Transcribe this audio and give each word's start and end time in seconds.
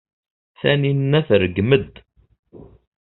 Taninna 0.59 1.19
tṛeggem-d. 1.27 1.93